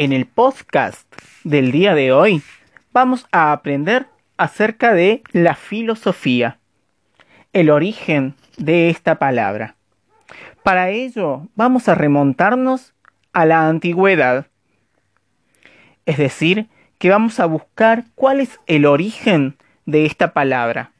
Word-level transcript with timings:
En 0.00 0.12
el 0.12 0.26
podcast 0.26 1.12
del 1.42 1.72
día 1.72 1.92
de 1.92 2.12
hoy 2.12 2.40
vamos 2.92 3.26
a 3.32 3.50
aprender 3.50 4.06
acerca 4.36 4.94
de 4.94 5.24
la 5.32 5.56
filosofía, 5.56 6.60
el 7.52 7.68
origen 7.68 8.36
de 8.58 8.90
esta 8.90 9.16
palabra. 9.16 9.74
Para 10.62 10.90
ello 10.90 11.48
vamos 11.56 11.88
a 11.88 11.96
remontarnos 11.96 12.94
a 13.32 13.44
la 13.44 13.66
antigüedad, 13.66 14.46
es 16.06 16.16
decir, 16.16 16.68
que 16.98 17.10
vamos 17.10 17.40
a 17.40 17.46
buscar 17.46 18.04
cuál 18.14 18.38
es 18.38 18.60
el 18.68 18.86
origen 18.86 19.56
de 19.84 20.06
esta 20.06 20.32
palabra, 20.32 20.92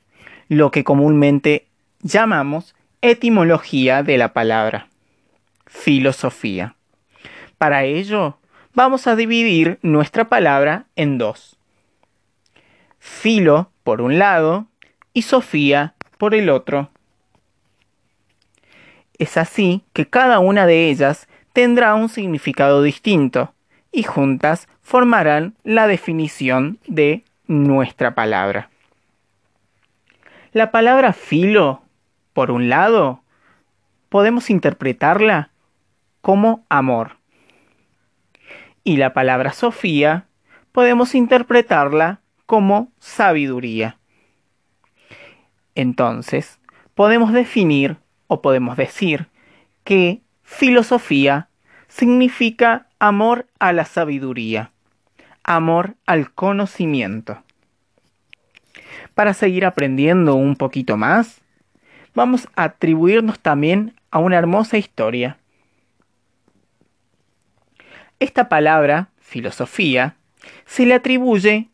lo 0.48 0.72
que 0.72 0.82
comúnmente 0.82 1.68
llamamos 2.00 2.74
etimología 3.00 4.02
de 4.02 4.18
la 4.18 4.32
palabra, 4.32 4.88
filosofía. 5.66 6.74
Para 7.58 7.84
ello 7.84 8.38
vamos 8.78 9.09
a 9.09 9.16
dividir 9.16 9.80
nuestra 9.82 10.28
palabra 10.28 10.84
en 10.95 11.18
dos. 11.18 11.59
Filo 13.01 13.73
por 13.82 14.01
un 14.01 14.20
lado 14.20 14.66
y 15.12 15.23
Sofía 15.23 15.95
por 16.16 16.32
el 16.32 16.48
otro. 16.48 16.88
Es 19.18 19.37
así 19.37 19.82
que 19.92 20.06
cada 20.06 20.38
una 20.38 20.64
de 20.64 20.91
ellas 20.91 21.27
tendrá 21.52 21.96
un 21.96 22.09
significado 22.09 22.80
distinto 22.84 23.52
y 23.91 24.04
juntas 24.04 24.68
formarán 24.80 25.56
la 25.65 25.88
definición 25.88 26.79
de 26.87 27.24
nuestra 27.48 28.15
palabra. 28.15 28.70
La 30.52 30.70
palabra 30.70 31.12
filo, 31.12 31.82
por 32.32 32.52
un 32.52 32.68
lado, 32.68 33.23
podemos 34.09 34.51
interpretarla 34.51 35.51
como 36.20 36.65
amor 36.68 37.17
y 38.84 38.96
la 38.96 39.12
palabra 39.12 39.52
Sofía 39.52 40.27
podemos 40.73 41.15
interpretarla 41.15 42.21
como 42.46 42.90
sabiduría. 42.98 43.98
Entonces, 45.74 46.59
podemos 46.95 47.32
definir 47.32 47.99
o 48.26 48.43
podemos 48.43 48.76
decir 48.76 49.29
que 49.84 50.23
filosofía 50.43 51.49
significa 51.88 52.87
amor 52.99 53.46
a 53.59 53.73
la 53.73 53.84
sabiduría, 53.84 54.73
amor 55.45 55.95
al 56.06 56.32
conocimiento. 56.32 57.43
Para 59.15 59.34
seguir 59.34 59.65
aprendiendo 59.65 60.34
un 60.34 60.56
poquito 60.56 60.96
más, 60.96 61.40
vamos 62.15 62.49
a 62.56 62.65
atribuirnos 62.65 63.40
también 63.40 63.95
a 64.10 64.19
una 64.19 64.37
hermosa 64.37 64.78
historia 64.78 65.38
esta 68.21 68.49
palabra, 68.49 69.11
filosofía, 69.21 70.16
se 70.66 70.87
le 70.87 70.94
atribuye 70.94 71.69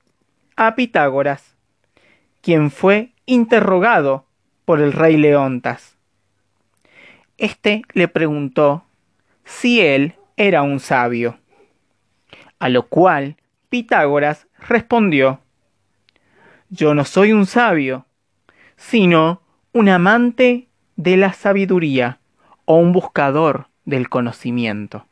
a 0.56 0.74
Pitágoras, 0.74 1.56
quien 2.42 2.70
fue 2.70 3.12
interrogado 3.26 4.26
por 4.64 4.80
el 4.80 4.92
rey 4.92 5.16
Leontas. 5.16 5.96
Este 7.38 7.82
le 7.92 8.08
preguntó 8.08 8.84
si 9.44 9.80
él 9.80 10.14
era 10.36 10.62
un 10.62 10.80
sabio, 10.80 11.38
a 12.58 12.68
lo 12.68 12.86
cual 12.86 13.36
Pitágoras 13.68 14.46
respondió, 14.68 15.40
Yo 16.68 16.94
no 16.94 17.04
soy 17.04 17.32
un 17.32 17.46
sabio, 17.46 18.06
sino 18.76 19.42
un 19.72 19.88
amante 19.88 20.68
de 20.96 21.16
la 21.16 21.32
sabiduría 21.32 22.20
o 22.64 22.76
un 22.76 22.92
buscador 22.92 23.68
del 23.84 24.08
conocimiento. 24.08 25.06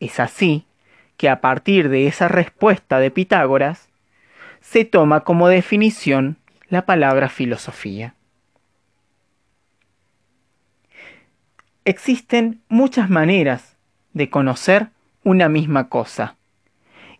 Es 0.00 0.20
así 0.20 0.66
que 1.16 1.28
a 1.28 1.40
partir 1.40 1.88
de 1.88 2.06
esa 2.06 2.28
respuesta 2.28 2.98
de 2.98 3.10
Pitágoras, 3.10 3.88
se 4.60 4.84
toma 4.84 5.20
como 5.20 5.48
definición 5.48 6.36
la 6.68 6.86
palabra 6.86 7.28
filosofía. 7.28 8.14
Existen 11.84 12.60
muchas 12.68 13.10
maneras 13.10 13.76
de 14.14 14.30
conocer 14.30 14.88
una 15.22 15.48
misma 15.48 15.88
cosa, 15.88 16.36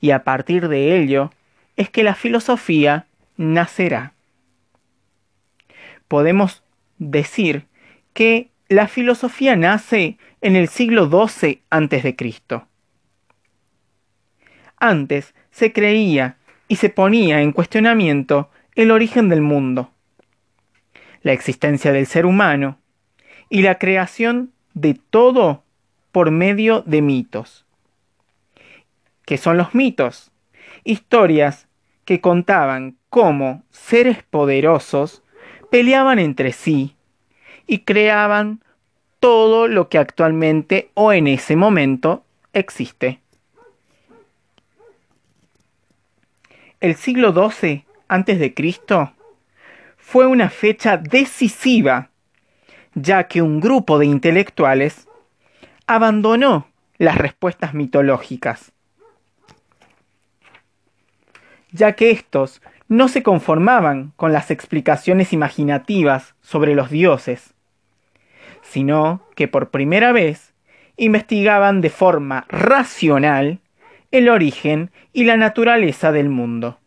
y 0.01 0.11
a 0.11 0.25
partir 0.25 0.69
de 0.69 0.99
ello 0.99 1.31
es 1.77 1.91
que 1.91 2.03
la 2.03 2.15
filosofía 2.15 3.07
nacerá. 3.37 4.15
Podemos 6.09 6.63
decir 6.99 7.67
que 8.15 8.51
la 8.69 8.89
filosofía 8.89 9.57
nace 9.57 10.19
en 10.41 10.57
el 10.57 10.69
siglo 10.69 11.09
XII 11.09 11.63
a.C. 11.71 12.17
Antes 14.79 15.35
se 15.51 15.73
creía 15.73 16.37
y 16.69 16.77
se 16.77 16.91
ponía 16.91 17.41
en 17.41 17.53
cuestionamiento 17.53 18.51
el 18.75 18.91
origen 18.91 19.29
del 19.29 19.41
mundo, 19.41 19.91
la 21.23 21.33
existencia 21.33 21.93
del 21.93 22.07
ser 22.07 22.27
humano 22.27 22.79
y 23.49 23.63
la 23.63 23.79
creación 23.79 24.53
de 24.75 24.95
todo 24.95 25.63
por 26.13 26.31
medio 26.31 26.83
de 26.83 27.03
mitos. 27.03 27.65
¿Qué 29.25 29.39
son 29.39 29.57
los 29.57 29.75
mitos? 29.75 30.33
Historias 30.85 31.67
que 32.05 32.21
contaban 32.21 32.97
cómo 33.09 33.63
seres 33.71 34.23
poderosos 34.23 35.23
peleaban 35.71 36.19
entre 36.19 36.53
sí 36.53 36.95
y 37.67 37.81
creaban 37.81 38.63
todo 39.21 39.69
lo 39.69 39.89
que 39.89 39.99
actualmente 39.99 40.91
o 40.95 41.13
en 41.13 41.27
ese 41.27 41.57
momento 41.57 42.25
existe. 42.53 43.24
El 46.85 46.97
siglo 46.97 47.33
XII 47.33 47.87
a.C. 48.09 48.55
fue 49.97 50.27
una 50.27 50.51
fecha 50.51 50.99
decisiva, 50.99 52.11
ya 52.93 53.27
que 53.27 53.41
un 53.41 53.59
grupo 53.59 53.99
de 53.99 54.05
intelectuales 54.05 55.09
abandonó 55.87 56.69
las 56.99 57.17
respuestas 57.17 57.73
mitológicas, 57.73 58.73
ya 61.73 61.95
que 61.95 62.11
estos 62.11 62.61
no 62.87 63.09
se 63.09 63.23
conformaban 63.23 64.13
con 64.17 64.35
las 64.35 64.51
explicaciones 64.51 65.33
imaginativas 65.33 66.35
sobre 66.43 66.75
los 66.75 66.91
dioses, 66.91 67.55
sino 68.61 69.23
que 69.37 69.49
por 69.49 69.71
primera 69.71 70.13
vez 70.13 70.53
investigaban 70.99 71.81
de 71.81 71.89
forma 71.89 72.45
racional 72.51 73.61
el 74.15 74.29
origen 74.29 74.93
y 75.13 75.25
la 75.25 75.37
naturaleza 75.37 76.13
del 76.13 76.29
mundo. 76.29 76.79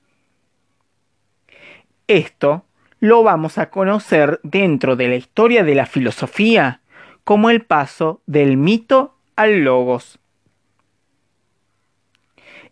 Esto 2.08 2.64
lo 3.02 3.22
vamos 3.22 3.58
a 3.58 3.70
conocer 3.70 4.40
dentro 4.44 4.96
de 4.96 5.10
la 5.10 5.16
historia 5.16 5.66
de 5.66 5.76
la 5.76 5.86
filosofía 5.86 6.80
como 7.26 7.50
el 7.50 7.64
paso 7.64 8.22
del 8.28 8.56
mito 8.56 9.18
al 9.36 9.66
logos. 9.66 10.20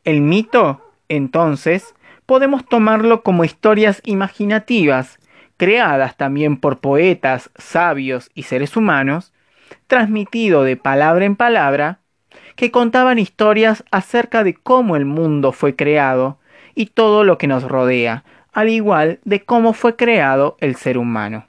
El 0.05 0.21
mito, 0.21 0.89
entonces, 1.09 1.94
podemos 2.25 2.65
tomarlo 2.65 3.23
como 3.23 3.44
historias 3.44 4.01
imaginativas, 4.05 5.19
creadas 5.57 6.15
también 6.15 6.55
por 6.61 6.79
poetas, 6.79 7.51
sabios 7.57 8.31
y 8.33 8.44
seres 8.44 8.77
humanos, 8.77 9.33
transmitido 9.88 10.63
de 10.63 10.77
palabra 10.77 11.25
en 11.25 11.35
palabra 11.35 12.04
que 12.55 12.71
contaban 12.71 13.19
historias 13.19 13.83
acerca 13.91 14.43
de 14.43 14.53
cómo 14.53 14.95
el 14.95 15.05
mundo 15.05 15.51
fue 15.51 15.75
creado 15.75 16.39
y 16.73 16.88
todo 16.88 17.23
lo 17.23 17.38
que 17.38 17.47
nos 17.47 17.63
rodea, 17.63 18.23
al 18.53 18.69
igual 18.69 19.19
de 19.25 19.43
cómo 19.43 19.73
fue 19.73 19.95
creado 19.95 20.57
el 20.59 20.75
ser 20.75 20.97
humano. 20.97 21.45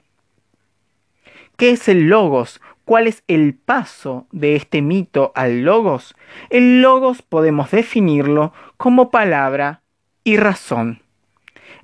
¿Qué 1.55 1.71
es 1.71 1.87
el 1.87 2.07
logos? 2.07 2.61
¿Cuál 2.85 3.07
es 3.07 3.23
el 3.27 3.53
paso 3.53 4.27
de 4.31 4.55
este 4.55 4.81
mito 4.81 5.31
al 5.35 5.63
logos? 5.63 6.15
El 6.49 6.81
logos 6.81 7.21
podemos 7.21 7.71
definirlo 7.71 8.53
como 8.77 9.09
palabra 9.09 9.81
y 10.23 10.37
razón. 10.37 11.01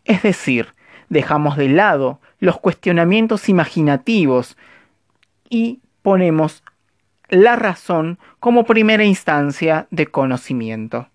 Es 0.05 0.21
decir, 0.21 0.73
dejamos 1.09 1.57
de 1.57 1.69
lado 1.69 2.19
los 2.39 2.59
cuestionamientos 2.59 3.49
imaginativos 3.49 4.57
y 5.49 5.79
ponemos 6.01 6.63
la 7.33 7.55
razón 7.55 8.19
como 8.39 8.63
primera 8.63 9.03
instancia 9.03 9.87
de 9.89 10.05
conocimiento. 10.05 11.09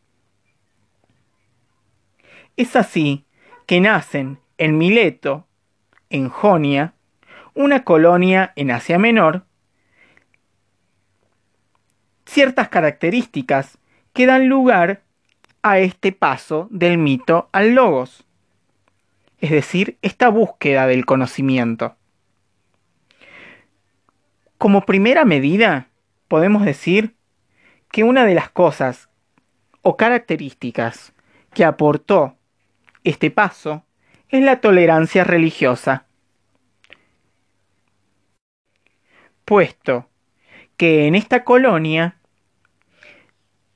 Es 2.56 2.75
así 2.75 3.25
que 3.67 3.81
nacen 3.81 4.41
en 4.56 4.79
Mileto, 4.79 5.47
en 6.11 6.29
Jonia, 6.29 6.94
una 7.55 7.85
colonia 7.85 8.53
en 8.56 8.73
Asia 8.73 8.99
Menor, 8.99 9.44
ciertas 12.26 12.69
características 12.69 13.79
que 14.12 14.26
dan 14.26 14.49
lugar 14.49 15.03
a 15.62 15.79
este 15.79 16.11
paso 16.11 16.67
del 16.73 16.99
mito 16.99 17.49
al 17.53 17.76
logos, 17.76 18.25
es 19.38 19.53
decir, 19.53 19.99
esta 20.03 20.31
búsqueda 20.31 20.88
del 20.88 21.06
conocimiento. 21.06 21.94
Como 24.56 24.85
primera 24.85 25.25
medida, 25.25 25.88
podemos 26.29 26.65
decir 26.65 27.17
que 27.91 28.05
una 28.05 28.25
de 28.25 28.35
las 28.35 28.51
cosas 28.51 29.09
o 29.83 29.97
características 29.97 31.15
que 31.55 31.65
aportó 31.65 32.37
este 33.05 33.31
paso 33.31 33.85
es 34.29 34.43
la 34.43 34.61
tolerancia 34.61 35.25
religiosa. 35.25 36.05
Puesto 39.45 40.09
que 40.77 41.07
en 41.07 41.15
esta 41.15 41.43
colonia 41.45 42.17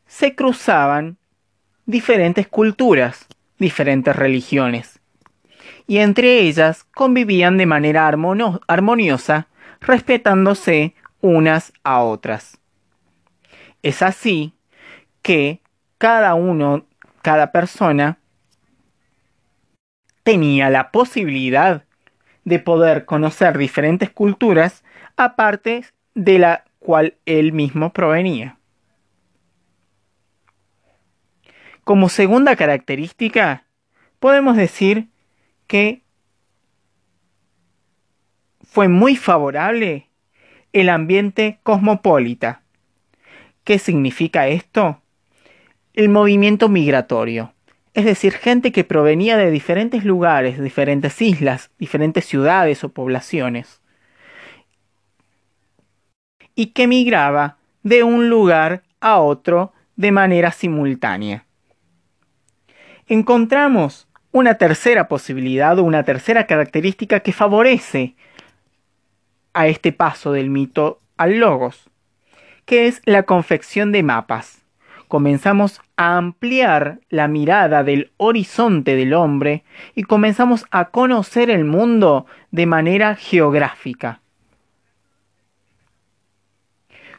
se 0.06 0.34
cruzaban 0.34 1.16
diferentes 1.86 2.46
culturas, 2.46 3.26
diferentes 3.58 4.14
religiones, 4.14 5.00
y 5.86 5.98
entre 5.98 6.40
ellas 6.40 6.84
convivían 6.84 7.56
de 7.56 7.66
manera 7.66 8.06
armoniosa, 8.06 9.48
respetándose 9.80 10.94
unas 11.22 11.72
a 11.82 12.02
otras. 12.02 12.58
Es 13.82 14.02
así 14.02 14.52
que 15.22 15.62
cada 15.96 16.34
uno, 16.34 16.84
cada 17.22 17.52
persona, 17.52 18.18
tenía 20.22 20.68
la 20.68 20.90
posibilidad 20.90 21.84
de 22.44 22.58
poder 22.58 23.04
conocer 23.04 23.56
diferentes 23.56 24.10
culturas 24.10 24.84
aparte 25.16 25.84
de 26.14 26.38
la 26.38 26.64
cual 26.80 27.16
él 27.26 27.52
mismo 27.52 27.92
provenía. 27.92 28.58
Como 31.84 32.08
segunda 32.08 32.54
característica, 32.56 33.64
podemos 34.20 34.56
decir 34.56 35.08
que 35.66 36.02
fue 38.62 38.88
muy 38.88 39.16
favorable 39.16 40.08
el 40.72 40.88
ambiente 40.88 41.58
cosmopolita. 41.62 42.62
¿Qué 43.64 43.78
significa 43.78 44.48
esto? 44.48 45.00
El 45.94 46.08
movimiento 46.08 46.68
migratorio, 46.68 47.52
es 47.94 48.04
decir, 48.04 48.32
gente 48.32 48.72
que 48.72 48.84
provenía 48.84 49.36
de 49.36 49.50
diferentes 49.50 50.04
lugares, 50.04 50.60
diferentes 50.60 51.20
islas, 51.20 51.70
diferentes 51.78 52.24
ciudades 52.24 52.82
o 52.84 52.88
poblaciones, 52.88 53.80
y 56.54 56.66
que 56.66 56.86
migraba 56.86 57.58
de 57.82 58.02
un 58.02 58.28
lugar 58.28 58.82
a 59.00 59.18
otro 59.18 59.72
de 59.96 60.12
manera 60.12 60.52
simultánea 60.52 61.46
encontramos 63.12 64.08
una 64.30 64.54
tercera 64.54 65.08
posibilidad 65.08 65.78
o 65.78 65.84
una 65.84 66.04
tercera 66.04 66.46
característica 66.46 67.20
que 67.20 67.32
favorece 67.32 68.14
a 69.54 69.66
este 69.66 69.92
paso 69.92 70.32
del 70.32 70.50
mito 70.50 71.00
al 71.16 71.38
logos, 71.38 71.90
que 72.64 72.86
es 72.86 73.00
la 73.04 73.24
confección 73.24 73.92
de 73.92 74.02
mapas. 74.02 74.64
Comenzamos 75.08 75.80
a 75.96 76.16
ampliar 76.16 77.00
la 77.10 77.28
mirada 77.28 77.84
del 77.84 78.12
horizonte 78.16 78.96
del 78.96 79.12
hombre 79.12 79.62
y 79.94 80.04
comenzamos 80.04 80.64
a 80.70 80.86
conocer 80.86 81.50
el 81.50 81.64
mundo 81.64 82.26
de 82.50 82.66
manera 82.66 83.14
geográfica. 83.14 84.20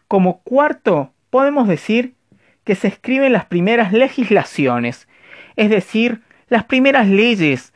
Como 0.08 0.42
cuarto, 0.42 1.12
podemos 1.30 1.68
decir 1.68 2.16
que 2.64 2.76
se 2.76 2.88
escriben 2.88 3.34
las 3.34 3.46
primeras 3.46 3.94
legislaciones 3.94 5.08
es 5.56 5.70
decir, 5.70 6.22
las 6.48 6.66
primeras 6.66 7.08
leyes 7.08 7.74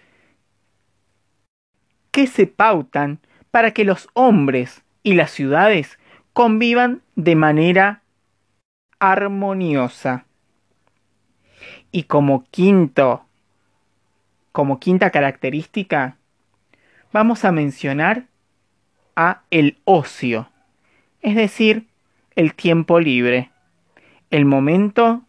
que 2.11 2.27
se 2.27 2.47
pautan 2.47 3.19
para 3.51 3.71
que 3.71 3.83
los 3.83 4.09
hombres 4.13 4.83
y 5.03 5.13
las 5.13 5.31
ciudades 5.31 5.97
convivan 6.33 7.01
de 7.15 7.35
manera 7.35 8.01
armoniosa. 8.99 10.25
Y 11.91 12.03
como 12.03 12.45
quinto, 12.51 13.25
como 14.51 14.79
quinta 14.79 15.09
característica, 15.09 16.17
vamos 17.13 17.45
a 17.45 17.51
mencionar 17.51 18.25
a 19.15 19.41
el 19.49 19.77
ocio, 19.85 20.49
es 21.21 21.35
decir, 21.35 21.87
el 22.35 22.53
tiempo 22.53 22.99
libre, 22.99 23.49
el 24.29 24.45
momento 24.45 25.23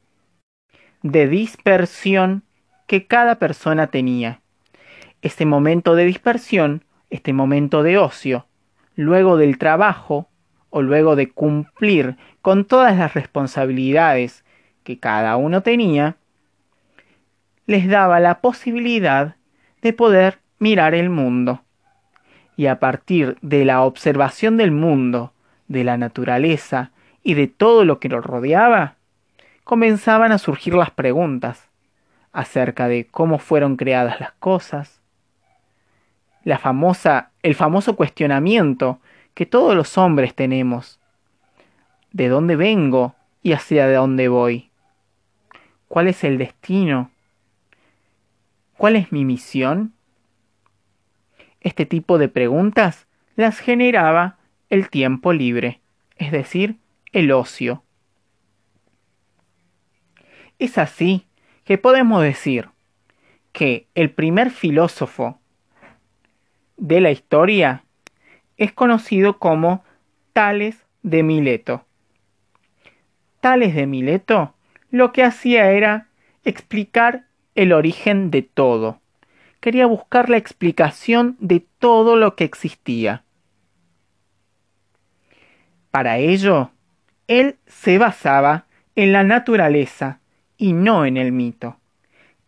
de 1.03 1.29
dispersión 1.29 2.43
que 2.87 3.07
cada 3.07 3.37
persona 3.37 3.87
tenía. 3.87 4.41
Este 5.23 5.47
momento 5.47 5.95
de 5.95 6.05
dispersión, 6.05 6.85
este 7.11 7.33
momento 7.33 7.83
de 7.83 7.99
ocio, 7.99 8.47
luego 8.97 9.37
del 9.37 9.59
trabajo 9.59 10.29
o 10.71 10.83
luego 10.83 11.17
de 11.17 11.31
cumplir 11.31 12.17
con 12.43 12.65
todas 12.65 12.97
las 12.97 13.15
responsabilidades 13.15 14.45
que 14.85 14.99
cada 14.99 15.37
uno 15.37 15.63
tenía, 15.63 16.17
les 17.67 17.89
daba 17.89 18.21
la 18.21 18.41
posibilidad 18.41 19.37
de 19.83 19.93
poder 19.93 20.39
mirar 20.59 20.95
el 20.95 21.11
mundo. 21.11 21.63
Y 22.57 22.67
a 22.67 22.81
partir 22.81 23.37
de 23.41 23.65
la 23.65 23.83
observación 23.83 24.57
del 24.57 24.73
mundo, 24.73 25.33
de 25.69 25.85
la 25.85 25.97
naturaleza 25.97 26.91
y 27.23 27.35
de 27.35 27.47
todo 27.47 27.85
lo 27.85 28.01
que 28.01 28.09
lo 28.09 28.21
rodeaba, 28.21 28.97
comenzaban 29.65 30.33
a 30.33 30.39
surgir 30.39 30.75
las 30.75 30.91
preguntas 30.91 31.69
acerca 32.33 32.89
de 32.89 33.07
cómo 33.07 33.39
fueron 33.39 33.77
creadas 33.77 34.21
las 34.21 34.33
cosas, 34.33 34.98
la 36.49 36.57
famosa, 36.57 37.31
el 37.43 37.55
famoso 37.55 37.95
cuestionamiento 37.95 39.03
que 39.35 39.45
todos 39.45 39.77
los 39.77 39.99
hombres 39.99 40.35
tenemos. 40.35 40.99
¿De 42.11 42.29
dónde 42.29 42.57
vengo 42.57 43.15
y 43.43 43.53
hacia 43.53 43.87
dónde 43.93 44.29
voy? 44.29 44.71
¿Cuál 45.89 46.09
es 46.09 46.25
el 46.25 46.39
destino? 46.39 47.11
¿Cuál 48.79 48.97
es 48.97 49.13
mi 49.13 49.27
misión? 49.27 49.93
Este 51.61 51.85
tipo 51.85 52.17
de 52.17 52.29
preguntas 52.31 53.07
las 53.37 53.59
generaba 53.59 54.39
el 54.71 54.89
tiempo 54.89 55.35
libre, 55.35 55.83
es 56.17 56.33
decir, 56.33 56.79
el 57.13 57.31
ocio. 57.31 57.83
Es 60.59 60.79
así 60.79 61.27
que 61.65 61.77
podemos 61.77 62.23
decir 62.23 62.71
que 63.53 63.87
el 63.95 64.11
primer 64.11 64.51
filósofo 64.51 65.38
de 66.79 67.01
la 67.01 67.11
historia 67.11 67.85
es 68.57 68.73
conocido 68.73 69.39
como 69.39 69.85
Tales 70.33 70.87
de 71.03 71.23
Mileto. 71.23 71.85
Tales 73.41 73.75
de 73.75 73.87
Mileto 73.87 74.55
lo 74.91 75.13
que 75.13 75.23
hacía 75.23 75.71
era 75.73 76.09
explicar 76.45 77.27
el 77.55 77.73
origen 77.73 78.31
de 78.31 78.43
todo. 78.43 79.01
Quería 79.61 79.87
buscar 79.87 80.31
la 80.31 80.37
explicación 80.37 81.37
de 81.41 81.67
todo 81.79 82.17
lo 82.17 82.37
que 82.37 82.45
existía. 82.45 83.25
Para 85.91 86.19
ello, 86.19 86.71
él 87.27 87.57
se 87.67 87.99
basaba 87.99 88.67
en 88.95 89.13
la 89.13 89.25
naturaleza 89.25 90.21
y 90.57 90.73
no 90.73 91.05
en 91.05 91.17
el 91.17 91.33
mito. 91.33 91.77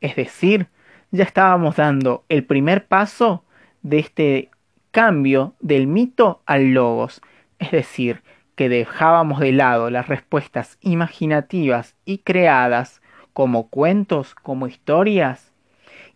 Es 0.00 0.16
decir, 0.16 0.69
ya 1.11 1.25
estábamos 1.25 1.76
dando 1.76 2.25
el 2.28 2.45
primer 2.45 2.87
paso 2.87 3.45
de 3.82 3.99
este 3.99 4.50
cambio 4.90 5.54
del 5.60 5.87
mito 5.87 6.42
al 6.46 6.72
logos, 6.72 7.22
es 7.58 7.70
decir, 7.70 8.22
que 8.56 8.68
dejábamos 8.68 9.40
de 9.40 9.52
lado 9.52 9.90
las 9.90 10.08
respuestas 10.08 10.78
imaginativas 10.80 11.94
y 12.04 12.18
creadas 12.18 13.00
como 13.32 13.68
cuentos, 13.68 14.34
como 14.34 14.66
historias, 14.66 15.52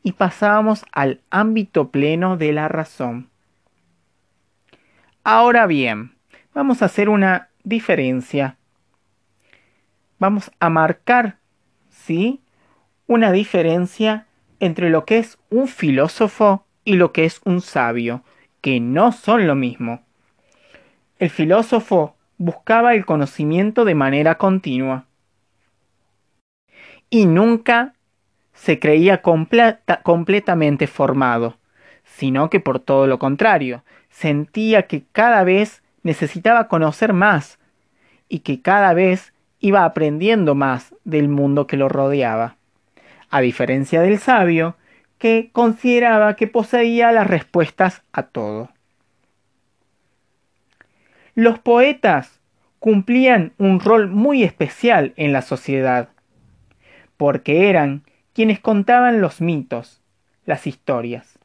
y 0.02 0.12
pasábamos 0.12 0.84
al 0.92 1.20
ámbito 1.30 1.90
pleno 1.90 2.36
de 2.36 2.52
la 2.52 2.68
razón. 2.68 3.30
Ahora 5.22 5.66
bien, 5.66 6.14
vamos 6.52 6.82
a 6.82 6.86
hacer 6.86 7.08
una 7.08 7.48
diferencia. 7.62 8.56
Vamos 10.18 10.50
a 10.60 10.68
marcar 10.68 11.38
¿sí? 12.04 12.40
Una 13.06 13.32
diferencia 13.32 14.26
entre 14.60 14.90
lo 14.90 15.04
que 15.04 15.18
es 15.18 15.38
un 15.50 15.68
filósofo 15.68 16.63
y 16.84 16.94
lo 16.94 17.12
que 17.12 17.24
es 17.24 17.40
un 17.44 17.60
sabio, 17.60 18.22
que 18.60 18.80
no 18.80 19.12
son 19.12 19.46
lo 19.46 19.54
mismo. 19.54 20.02
El 21.18 21.30
filósofo 21.30 22.16
buscaba 22.38 22.94
el 22.94 23.04
conocimiento 23.04 23.84
de 23.84 23.94
manera 23.94 24.36
continua 24.36 25.06
y 27.10 27.26
nunca 27.26 27.94
se 28.52 28.78
creía 28.78 29.22
completamente 29.22 30.86
formado, 30.86 31.58
sino 32.04 32.50
que 32.50 32.60
por 32.60 32.80
todo 32.80 33.06
lo 33.06 33.18
contrario, 33.18 33.84
sentía 34.10 34.86
que 34.86 35.04
cada 35.12 35.44
vez 35.44 35.82
necesitaba 36.02 36.68
conocer 36.68 37.12
más 37.12 37.58
y 38.28 38.40
que 38.40 38.62
cada 38.62 38.94
vez 38.94 39.32
iba 39.60 39.84
aprendiendo 39.84 40.54
más 40.54 40.94
del 41.04 41.28
mundo 41.28 41.66
que 41.66 41.76
lo 41.76 41.88
rodeaba, 41.88 42.56
a 43.30 43.40
diferencia 43.40 44.00
del 44.00 44.18
sabio, 44.18 44.76
consideraba 45.52 46.36
que 46.36 46.46
poseía 46.46 47.10
las 47.12 47.26
respuestas 47.26 48.02
a 48.12 48.24
todo. 48.24 48.70
Los 51.34 51.58
poetas, 51.58 52.40
cumplían 52.78 53.54
un 53.56 53.80
rol 53.80 54.08
muy 54.08 54.42
especial 54.42 55.14
en 55.16 55.32
la 55.32 55.40
sociedad, 55.40 56.10
porque 57.16 57.70
eran 57.70 58.02
quienes 58.34 58.60
contaban 58.60 59.22
los 59.22 59.40
mitos, 59.40 60.02
las 60.44 60.66
historias. 60.66 61.38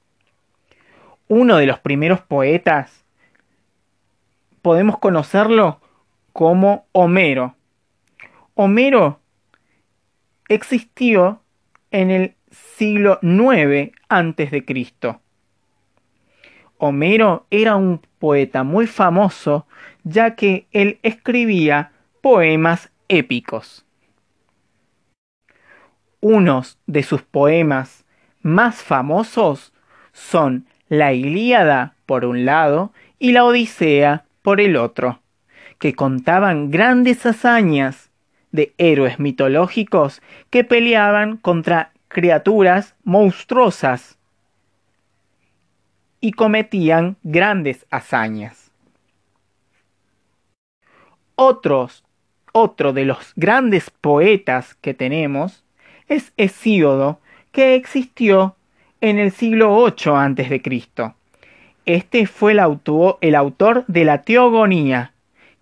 Uno 1.29 1.55
de 1.55 1.65
los 1.65 1.79
primeros 1.79 2.19
poetas, 2.19 3.05
podemos 4.61 4.97
conocerlo 4.99 5.79
como 6.33 6.85
Homero. 6.91 7.55
Homero 8.55 9.21
existió 10.49 11.41
en 11.91 12.11
el 12.11 12.35
siglo 12.51 13.19
IX 13.21 14.65
Cristo. 14.65 15.21
Homero 16.77 17.45
era 17.51 17.75
un 17.75 18.01
poeta 18.19 18.63
muy 18.63 18.87
famoso 18.87 19.67
ya 20.03 20.35
que 20.35 20.67
él 20.71 20.99
escribía 21.03 21.91
poemas 22.21 22.89
épicos. 23.07 23.85
Unos 26.21 26.77
de 26.85 27.03
sus 27.03 27.21
poemas 27.21 28.05
más 28.41 28.81
famosos 28.81 29.73
son 30.13 30.65
la 30.87 31.13
Ilíada 31.13 31.95
por 32.05 32.25
un 32.25 32.45
lado 32.45 32.91
y 33.19 33.31
la 33.31 33.45
Odisea 33.45 34.25
por 34.41 34.59
el 34.61 34.75
otro, 34.75 35.21
que 35.77 35.93
contaban 35.93 36.71
grandes 36.71 37.25
hazañas 37.25 38.09
de 38.51 38.73
héroes 38.77 39.19
mitológicos 39.19 40.21
que 40.49 40.63
peleaban 40.63 41.37
contra 41.37 41.91
criaturas 42.09 42.95
monstruosas 43.03 44.17
y 46.19 46.33
cometían 46.33 47.15
grandes 47.23 47.85
hazañas. 47.89 48.71
Otros, 51.35 52.03
otro 52.51 52.91
de 52.91 53.05
los 53.05 53.31
grandes 53.37 53.89
poetas 53.89 54.75
que 54.75 54.93
tenemos 54.93 55.63
es 56.09 56.33
Hesíodo, 56.35 57.21
que 57.53 57.75
existió 57.75 58.55
en 58.99 59.17
el 59.17 59.31
siglo 59.31 59.73
8 59.77 60.17
a.C. 60.17 60.61
Este 61.85 62.25
fue 62.25 62.51
el 62.51 62.59
el 63.21 63.35
autor 63.35 63.85
de 63.87 64.03
la 64.03 64.21
Teogonía. 64.23 65.13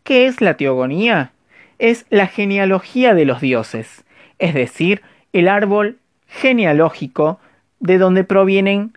¿Qué 0.03 0.25
es 0.25 0.41
la 0.41 0.57
Teogonía? 0.57 1.31
Es 1.77 2.05
la 2.09 2.27
genealogía 2.27 3.13
de 3.13 3.25
los 3.25 3.41
dioses, 3.41 4.03
es 4.39 4.53
decir, 4.55 5.03
el 5.33 5.47
árbol 5.47 5.99
genealógico 6.27 7.39
de 7.79 7.97
donde 7.97 8.23
provienen 8.23 8.93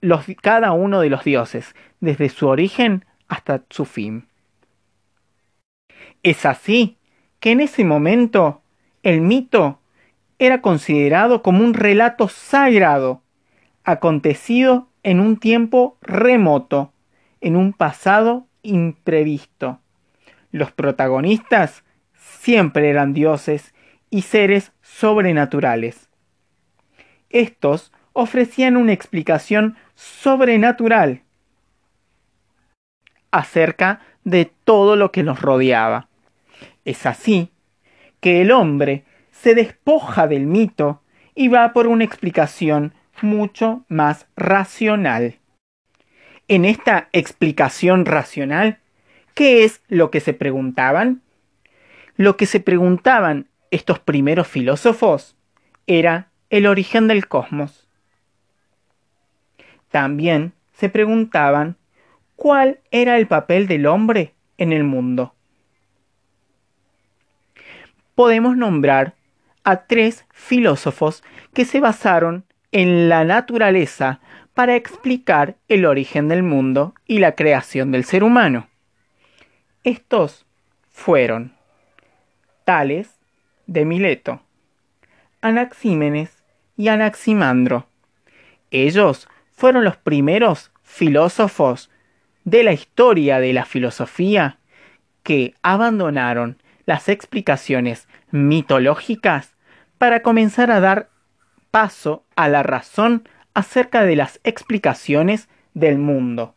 los, 0.00 0.26
cada 0.42 0.72
uno 0.72 1.00
de 1.00 1.10
los 1.10 1.24
dioses, 1.24 1.74
desde 2.00 2.28
su 2.28 2.48
origen 2.48 3.04
hasta 3.28 3.62
su 3.70 3.84
fin. 3.84 4.26
Es 6.22 6.44
así 6.44 6.98
que 7.38 7.52
en 7.52 7.60
ese 7.60 7.84
momento 7.84 8.62
el 9.02 9.20
mito 9.20 9.80
era 10.38 10.60
considerado 10.60 11.42
como 11.42 11.64
un 11.64 11.74
relato 11.74 12.28
sagrado, 12.28 13.22
acontecido 13.84 14.88
en 15.02 15.20
un 15.20 15.38
tiempo 15.38 15.96
remoto, 16.02 16.92
en 17.40 17.56
un 17.56 17.72
pasado 17.72 18.46
imprevisto. 18.62 19.80
Los 20.50 20.72
protagonistas 20.72 21.84
siempre 22.14 22.90
eran 22.90 23.12
dioses 23.12 23.74
y 24.10 24.22
seres 24.22 24.72
sobrenaturales. 24.82 26.09
Estos 27.30 27.92
ofrecían 28.12 28.76
una 28.76 28.92
explicación 28.92 29.76
sobrenatural 29.94 31.22
acerca 33.30 34.00
de 34.24 34.50
todo 34.64 34.96
lo 34.96 35.12
que 35.12 35.22
los 35.22 35.40
rodeaba. 35.40 36.08
Es 36.84 37.06
así 37.06 37.50
que 38.20 38.40
el 38.40 38.50
hombre 38.50 39.04
se 39.30 39.54
despoja 39.54 40.26
del 40.26 40.46
mito 40.46 41.00
y 41.34 41.48
va 41.48 41.72
por 41.72 41.86
una 41.86 42.04
explicación 42.04 42.94
mucho 43.22 43.84
más 43.88 44.26
racional. 44.36 45.38
En 46.48 46.64
esta 46.64 47.08
explicación 47.12 48.06
racional, 48.06 48.78
¿qué 49.34 49.64
es 49.64 49.82
lo 49.88 50.10
que 50.10 50.20
se 50.20 50.34
preguntaban? 50.34 51.22
Lo 52.16 52.36
que 52.36 52.46
se 52.46 52.60
preguntaban 52.60 53.46
estos 53.70 54.00
primeros 54.00 54.48
filósofos 54.48 55.36
era 55.86 56.29
el 56.50 56.66
origen 56.66 57.06
del 57.06 57.28
cosmos. 57.28 57.86
También 59.90 60.52
se 60.72 60.88
preguntaban 60.88 61.76
cuál 62.36 62.80
era 62.90 63.16
el 63.16 63.26
papel 63.26 63.66
del 63.66 63.86
hombre 63.86 64.34
en 64.58 64.72
el 64.72 64.84
mundo. 64.84 65.34
Podemos 68.14 68.56
nombrar 68.56 69.14
a 69.64 69.84
tres 69.84 70.26
filósofos 70.30 71.22
que 71.54 71.64
se 71.64 71.80
basaron 71.80 72.44
en 72.72 73.08
la 73.08 73.24
naturaleza 73.24 74.20
para 74.54 74.76
explicar 74.76 75.56
el 75.68 75.86
origen 75.86 76.28
del 76.28 76.42
mundo 76.42 76.94
y 77.06 77.18
la 77.18 77.34
creación 77.34 77.92
del 77.92 78.04
ser 78.04 78.24
humano. 78.24 78.68
Estos 79.84 80.44
fueron 80.90 81.52
Tales 82.64 83.18
de 83.66 83.84
Mileto, 83.84 84.42
Anaxímenes 85.40 86.39
y 86.80 86.88
Anaximandro. 86.88 87.88
Ellos 88.70 89.28
fueron 89.52 89.84
los 89.84 89.98
primeros 89.98 90.72
filósofos 90.82 91.90
de 92.44 92.64
la 92.64 92.72
historia 92.72 93.38
de 93.38 93.52
la 93.52 93.66
filosofía 93.66 94.56
que 95.22 95.54
abandonaron 95.60 96.56
las 96.86 97.10
explicaciones 97.10 98.08
mitológicas 98.30 99.56
para 99.98 100.22
comenzar 100.22 100.70
a 100.70 100.80
dar 100.80 101.10
paso 101.70 102.24
a 102.34 102.48
la 102.48 102.62
razón 102.62 103.28
acerca 103.52 104.04
de 104.04 104.16
las 104.16 104.40
explicaciones 104.42 105.50
del 105.74 105.98
mundo, 105.98 106.54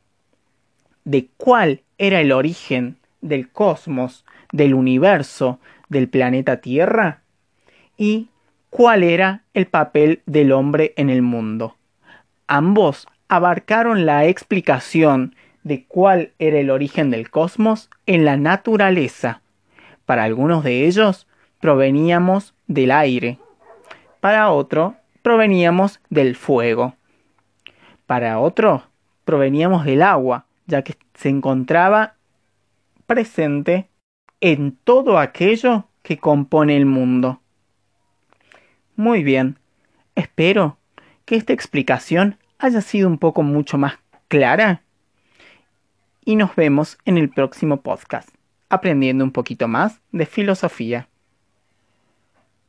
de 1.04 1.28
cuál 1.36 1.82
era 1.98 2.22
el 2.22 2.32
origen 2.32 2.96
del 3.20 3.50
cosmos, 3.50 4.24
del 4.54 4.74
universo, 4.74 5.60
del 5.90 6.08
planeta 6.08 6.62
Tierra 6.62 7.24
y 7.98 8.30
cuál 8.74 9.04
era 9.04 9.44
el 9.54 9.68
papel 9.68 10.24
del 10.26 10.52
hombre 10.52 10.96
en 10.98 11.12
el 11.12 11.22
mundo. 11.22 11.78
Ambos 12.48 13.08
abarcaron 13.28 14.08
la 14.08 14.26
explicación 14.26 15.36
de 15.62 15.86
cuál 15.86 16.34
era 16.40 16.58
el 16.58 16.72
origen 16.72 17.12
del 17.12 17.30
cosmos 17.30 17.92
en 18.08 18.26
la 18.26 18.36
naturaleza. 18.36 19.44
Para 20.08 20.24
algunos 20.24 20.64
de 20.64 20.88
ellos 20.88 21.28
proveníamos 21.60 22.56
del 22.66 22.90
aire, 22.90 23.38
para 24.20 24.50
otro 24.50 24.96
proveníamos 25.22 26.00
del 26.10 26.36
fuego, 26.36 26.96
para 28.08 28.40
otro 28.40 28.88
proveníamos 29.24 29.86
del 29.86 30.02
agua, 30.02 30.48
ya 30.66 30.82
que 30.82 30.96
se 31.14 31.30
encontraba 31.30 32.16
presente 33.06 33.88
en 34.42 34.76
todo 34.84 35.20
aquello 35.20 35.86
que 36.02 36.18
compone 36.18 36.76
el 36.76 36.88
mundo. 36.88 37.43
Muy 38.96 39.24
bien, 39.24 39.58
espero 40.14 40.78
que 41.26 41.36
esta 41.36 41.52
explicación 41.52 42.38
haya 42.60 42.82
sido 42.82 43.08
un 43.08 43.18
poco 43.18 43.42
mucho 43.42 43.80
más 43.80 43.96
clara 44.28 44.84
y 46.24 46.36
nos 46.36 46.56
vemos 46.56 47.00
en 47.06 47.18
el 47.18 47.30
próximo 47.30 47.82
podcast, 47.82 48.30
aprendiendo 48.70 49.24
un 49.24 49.32
poquito 49.32 49.68
más 49.68 50.00
de 50.12 50.28
filosofía. 50.28 51.08